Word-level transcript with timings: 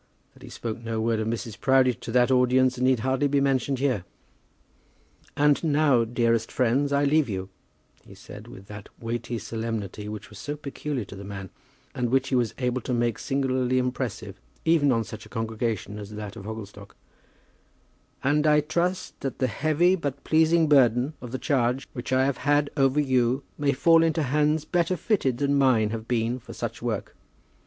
That 0.33 0.41
he 0.41 0.49
spoke 0.49 0.79
no 0.79 0.99
word 0.99 1.19
of 1.19 1.27
Mrs. 1.27 1.59
Proudie 1.61 1.93
to 1.93 2.11
that 2.11 2.31
audience 2.31 2.79
need 2.79 3.01
hardly 3.01 3.27
be 3.27 3.39
mentioned 3.39 3.77
here. 3.77 4.03
"And 5.37 5.63
now, 5.63 6.05
dearest 6.05 6.51
friends, 6.51 6.91
I 6.91 7.03
leave 7.03 7.29
you," 7.29 7.49
he 8.03 8.15
said, 8.15 8.47
with 8.47 8.65
that 8.65 8.89
weighty 8.99 9.37
solemnity 9.37 10.09
which 10.09 10.31
was 10.31 10.39
so 10.39 10.55
peculiar 10.55 11.05
to 11.05 11.15
the 11.15 11.23
man, 11.23 11.51
and 11.93 12.09
which 12.09 12.29
he 12.29 12.35
was 12.35 12.55
able 12.57 12.81
to 12.81 12.95
make 12.95 13.19
singularly 13.19 13.77
impressive 13.77 14.41
even 14.65 14.91
on 14.91 15.03
such 15.03 15.27
a 15.27 15.29
congregation 15.29 15.99
as 15.99 16.09
that 16.15 16.35
of 16.35 16.45
Hogglestock, 16.45 16.95
"and 18.23 18.47
I 18.47 18.59
trust 18.61 19.19
that 19.19 19.37
the 19.37 19.45
heavy 19.45 19.93
but 19.95 20.23
pleasing 20.23 20.67
burden 20.67 21.13
of 21.21 21.31
the 21.31 21.37
charge 21.37 21.87
which 21.93 22.11
I 22.11 22.25
have 22.25 22.37
had 22.37 22.71
over 22.75 22.99
you 22.99 23.43
may 23.55 23.71
fall 23.71 24.01
into 24.01 24.23
hands 24.23 24.65
better 24.65 24.97
fitted 24.97 25.37
than 25.37 25.53
mine 25.59 25.91
have 25.91 26.07
been 26.07 26.39
for 26.39 26.53
such 26.53 26.81
work. 26.81 27.15